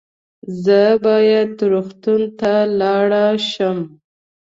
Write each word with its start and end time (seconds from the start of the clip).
زه 0.63 0.81
باید 1.05 1.51
روغتون 1.71 2.21
ته 2.39 2.53
ولاړ 2.71 3.33
شم 3.51 3.77